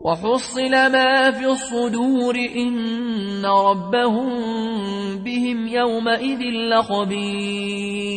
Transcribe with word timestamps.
وحصل 0.00 0.70
ما 0.70 1.30
في 1.30 1.46
الصدور 1.46 2.34
إن 2.56 3.46
ربهم 3.46 4.28
بهم 5.18 5.68
يومئذ 5.68 6.40
لخبير. 6.40 8.09